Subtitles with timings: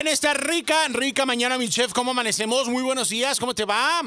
[0.00, 2.68] En esta rica, rica mañana, mi chef, ¿cómo amanecemos?
[2.68, 4.00] Muy buenos días, ¿cómo te va?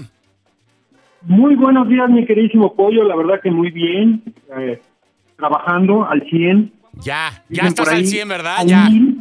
[1.24, 3.04] Muy buenos días, mi queridísimo pollo.
[3.04, 4.24] La verdad que muy bien.
[4.58, 4.82] eh,
[5.36, 6.72] trabajando al 100.
[7.04, 8.65] Ya, ya estás al ahí, 100, ¿verdad?
[8.65, 8.86] Ya.
[8.90, 9.18] mil.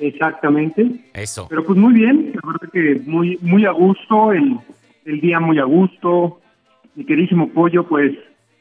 [0.00, 0.84] Exactamente.
[1.14, 1.46] Eso.
[1.48, 2.32] Pero pues muy bien.
[2.34, 4.32] La verdad que muy, muy a gusto.
[4.32, 4.58] El,
[5.04, 6.40] el día muy a gusto.
[6.96, 8.10] Mi queridísimo pollo, pues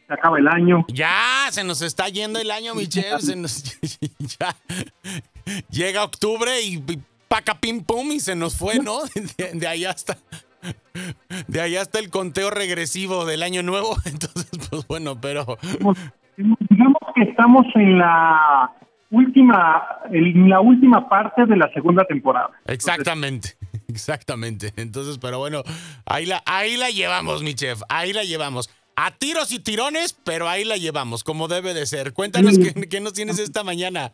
[0.05, 0.85] se acaba el año.
[0.89, 3.19] Ya, se nos está yendo el año, mi chef.
[3.21, 3.79] se nos-
[4.39, 4.55] ya.
[5.69, 8.99] Llega octubre y, y paca pim pum y se nos fue, ¿no?
[9.37, 10.17] De, de ahí hasta.
[11.47, 13.95] De hasta el conteo regresivo del año nuevo.
[14.05, 15.57] Entonces, pues bueno, pero.
[15.61, 15.97] Digamos-
[16.69, 18.71] Digamos que estamos en la
[19.09, 22.51] última, en la última parte de la segunda temporada.
[22.67, 23.55] Exactamente,
[23.87, 24.71] exactamente.
[24.75, 25.63] Entonces, pero bueno,
[26.05, 28.69] ahí la, ahí la llevamos, mi chef, ahí la llevamos.
[28.95, 32.13] A tiros y tirones, pero ahí la llevamos, como debe de ser.
[32.13, 32.71] Cuéntanos Sí.
[32.73, 34.11] qué, qué nos tienes esta mañana.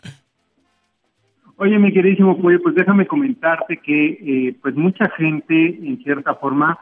[1.57, 4.17] Oye, mi queridísimo Pollo, pues déjame comentarte que
[4.61, 6.77] pues pues mucha gente, en cierta forma,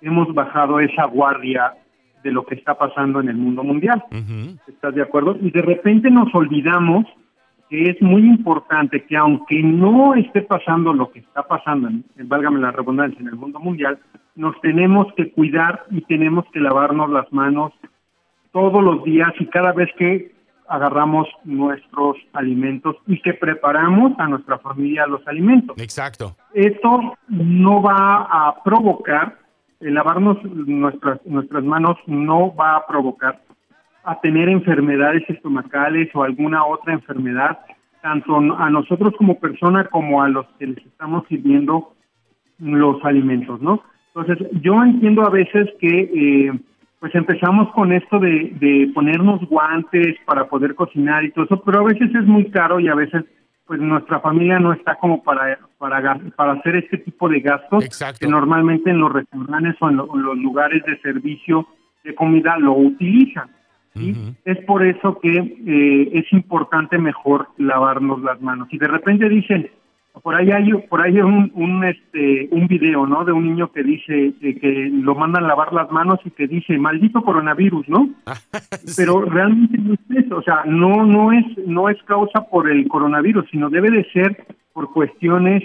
[0.00, 1.74] hemos bajado esa guardia
[2.22, 4.02] de lo que está pasando en el mundo mundial.
[4.66, 5.36] ¿Estás de acuerdo?
[5.40, 7.04] Y de repente nos olvidamos
[7.68, 12.60] que es muy importante que aunque no esté pasando lo que está pasando, en- válgame
[12.60, 13.98] la redundancia, en el mundo mundial,
[14.36, 17.72] nos tenemos que cuidar y tenemos que lavarnos las manos
[18.52, 20.33] todos los días y cada vez que
[20.68, 25.76] agarramos nuestros alimentos y que preparamos a nuestra familia los alimentos.
[25.78, 26.36] Exacto.
[26.52, 29.38] Esto no va a provocar,
[29.80, 33.40] el lavarnos nuestras, nuestras manos no va a provocar
[34.04, 37.58] a tener enfermedades estomacales o alguna otra enfermedad,
[38.02, 41.94] tanto a nosotros como persona como a los que les estamos sirviendo
[42.58, 43.82] los alimentos, ¿no?
[44.14, 46.52] Entonces, yo entiendo a veces que eh,
[47.04, 51.80] pues empezamos con esto de, de ponernos guantes para poder cocinar y todo eso, pero
[51.80, 53.26] a veces es muy caro y a veces
[53.66, 58.20] pues nuestra familia no está como para para, para hacer este tipo de gastos Exacto.
[58.20, 61.66] que normalmente en los restaurantes o en, lo- en los lugares de servicio
[62.04, 63.50] de comida lo utilizan.
[63.92, 64.34] ¿sí?
[64.46, 68.68] Es por eso que eh, es importante mejor lavarnos las manos.
[68.72, 69.68] Y de repente dicen,
[70.22, 73.24] por ahí hay por ahí hay un, un este un video, ¿no?
[73.24, 76.78] De un niño que dice eh, que lo mandan lavar las manos y que dice
[76.78, 78.10] maldito coronavirus, ¿no?
[78.96, 82.86] Pero realmente no es eso, o sea, no no es no es causa por el
[82.88, 85.62] coronavirus, sino debe de ser por cuestiones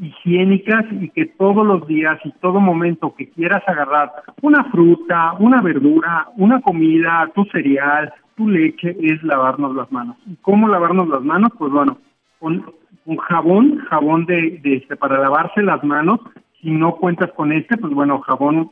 [0.00, 4.12] higiénicas y que todos los días y todo momento que quieras agarrar
[4.42, 10.16] una fruta, una verdura, una comida, tu cereal, tu leche, es lavarnos las manos.
[10.26, 11.50] ¿Y cómo lavarnos las manos?
[11.58, 11.98] Pues bueno,
[12.38, 12.64] con,
[13.08, 16.20] con jabón, jabón de, de este para lavarse las manos.
[16.60, 18.70] Si no cuentas con este, pues bueno, jabón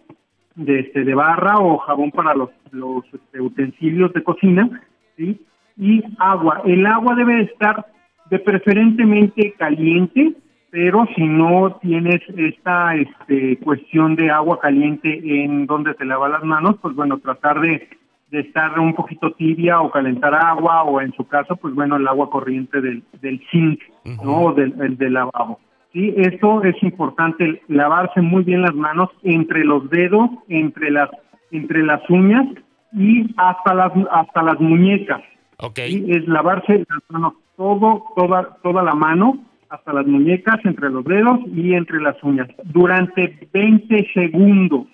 [0.57, 4.69] de este de barra o jabón para los los este, utensilios de cocina,
[5.17, 5.41] ¿sí?
[5.79, 6.61] Y agua.
[6.67, 7.87] El agua debe estar
[8.29, 10.35] de preferentemente caliente,
[10.71, 16.45] pero si no tienes esta este, cuestión de agua caliente en donde te lavas las
[16.45, 17.89] manos, pues bueno, tratar de,
[18.31, 22.09] de estar un poquito tibia o calentar agua o en su caso, pues bueno, el
[22.09, 24.43] agua corriente del, del zinc, ¿no?
[24.43, 25.61] O del, el del lavabo.
[25.93, 31.09] Sí, esto es importante, lavarse muy bien las manos entre los dedos, entre las,
[31.51, 32.47] entre las uñas
[32.93, 35.23] y hasta las, hasta las muñecas.
[35.59, 35.79] Ok.
[35.87, 36.05] ¿sí?
[36.09, 39.39] Es lavarse las manos todo, toda, toda la mano,
[39.69, 44.87] hasta las muñecas, entre los dedos y entre las uñas, durante 20 segundos,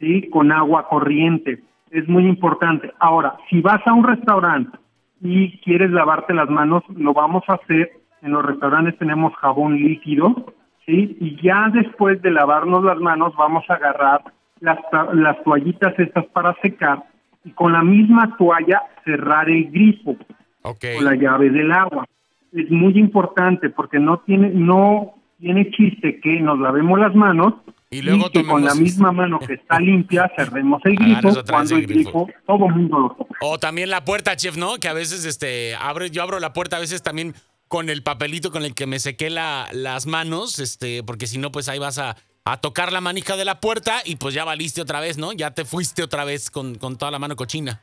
[0.00, 0.28] ¿sí?
[0.30, 1.60] Con agua corriente.
[1.92, 2.90] Es muy importante.
[2.98, 4.76] Ahora, si vas a un restaurante
[5.20, 7.92] y quieres lavarte las manos, lo vamos a hacer.
[8.22, 10.54] En los restaurantes tenemos jabón líquido,
[10.86, 11.16] ¿sí?
[11.20, 14.22] Y ya después de lavarnos las manos, vamos a agarrar
[14.60, 14.78] las,
[15.12, 17.04] las toallitas estas para secar
[17.44, 20.16] y con la misma toalla cerrar el grifo
[20.62, 20.84] Ok.
[20.96, 22.06] con la llave del agua.
[22.52, 27.54] Es muy importante porque no tiene no tiene chiste que nos lavemos las manos
[27.92, 31.74] Y luego que con la misma mano que está limpia cerremos el grifo vez cuando
[31.76, 32.24] el el grifo.
[32.24, 33.34] grifo todo mundo lo toca.
[33.42, 34.78] O también la puerta, chef, ¿no?
[34.78, 37.34] Que a veces este abre, yo abro la puerta a veces también
[37.68, 41.52] con el papelito con el que me sequé la- las manos, este, porque si no,
[41.52, 44.80] pues ahí vas a, a tocar la manija de la puerta y pues ya valiste
[44.80, 45.32] otra vez, ¿no?
[45.32, 47.80] Ya te fuiste otra vez con, con toda la mano cochina.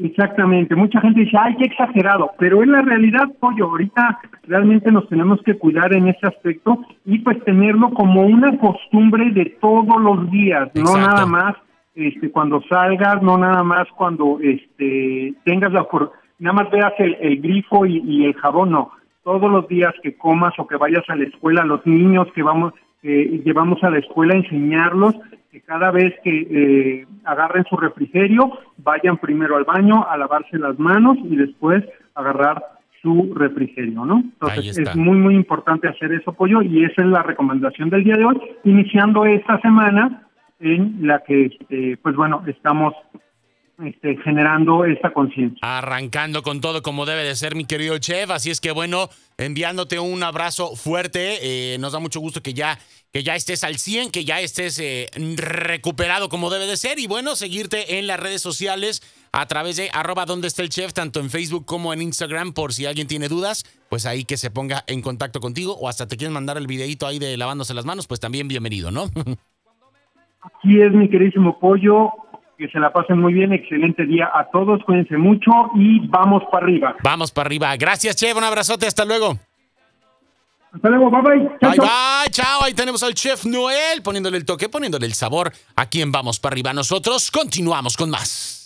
[0.00, 5.08] Exactamente, mucha gente dice, ay, qué exagerado, pero en la realidad, pollo, ahorita realmente nos
[5.08, 10.30] tenemos que cuidar en ese aspecto y pues tenerlo como una costumbre de todos los
[10.30, 11.56] días, no nada más
[11.96, 17.16] este, cuando salgas, no nada más cuando este, tengas la por nada más veas el,
[17.20, 18.92] el grifo y, y el jabón, no,
[19.24, 22.72] todos los días que comas o que vayas a la escuela, los niños que vamos,
[23.02, 25.14] que llevamos a la escuela, enseñarlos
[25.50, 30.78] que cada vez que eh, agarren su refrigerio, vayan primero al baño a lavarse las
[30.78, 31.84] manos y después
[32.14, 32.62] agarrar
[33.00, 34.18] su refrigerio, ¿no?
[34.18, 38.16] Entonces es muy, muy importante hacer eso, Pollo, y esa es la recomendación del día
[38.16, 40.28] de hoy, iniciando esta semana
[40.60, 42.94] en la que, este, pues bueno, estamos
[43.84, 45.58] este, generando esta conciencia.
[45.62, 48.30] Arrancando con todo como debe de ser, mi querido chef.
[48.30, 51.38] Así es que bueno, enviándote un abrazo fuerte.
[51.74, 52.78] Eh, nos da mucho gusto que ya,
[53.12, 56.98] que ya estés al 100, que ya estés eh, recuperado como debe de ser.
[56.98, 59.00] Y bueno, seguirte en las redes sociales
[59.32, 62.72] a través de arroba donde está el chef, tanto en Facebook como en Instagram, por
[62.72, 66.16] si alguien tiene dudas, pues ahí que se ponga en contacto contigo o hasta te
[66.16, 69.04] quieren mandar el videito ahí de lavándose las manos, pues también bienvenido, ¿no?
[70.40, 72.10] Así es, mi queridísimo pollo
[72.58, 76.66] que se la pasen muy bien, excelente día a todos, cuídense mucho y vamos para
[76.66, 76.96] arriba.
[77.04, 77.76] Vamos para arriba.
[77.76, 79.38] Gracias, chef, un abrazote, hasta luego.
[80.72, 81.50] Hasta luego, bye bye.
[81.60, 82.64] Chao, bye bye, chao.
[82.64, 85.52] Ahí tenemos al chef Noel poniéndole el toque, poniéndole el sabor.
[85.76, 86.72] Aquí en Vamos para arriba.
[86.72, 88.57] Nosotros continuamos con más.